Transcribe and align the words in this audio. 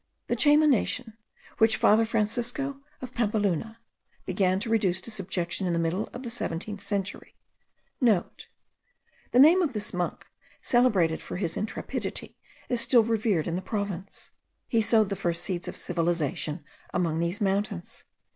The 0.29 0.35
Chayma 0.35 0.67
nation, 0.67 1.13
which 1.59 1.77
Father 1.77 2.05
Francisco 2.05 2.81
of 3.03 3.13
Pampeluna* 3.13 3.77
began 4.25 4.59
to 4.61 4.69
reduce 4.71 4.99
to 5.01 5.11
subjection 5.11 5.67
in 5.67 5.73
the 5.73 5.77
middle 5.77 6.07
of 6.11 6.23
the 6.23 6.31
seventeenth 6.31 6.81
century 6.81 7.35
(* 7.73 8.01
The 8.01 8.23
name 9.35 9.61
of 9.61 9.73
this 9.73 9.93
monk, 9.93 10.25
celebrated 10.59 11.21
for 11.21 11.37
his 11.37 11.55
intrepidity, 11.55 12.35
is 12.67 12.81
still 12.81 13.03
revered 13.03 13.47
in 13.47 13.55
the 13.55 13.61
province. 13.61 14.31
He 14.67 14.81
sowed 14.81 15.09
the 15.09 15.15
first 15.15 15.43
seeds 15.43 15.67
of 15.67 15.75
civilization 15.75 16.63
among 16.91 17.19
these 17.19 17.39
mountains. 17.39 18.05